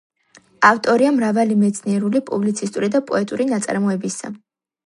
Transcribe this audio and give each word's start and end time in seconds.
ავტორია 0.69 1.11
მრავალი 1.17 1.57
მეცნიერული 1.65 2.23
პუბლიცისტური 2.31 2.93
და 2.97 3.05
პოეტური 3.11 3.47
ნაწარმოებისა. 3.55 4.37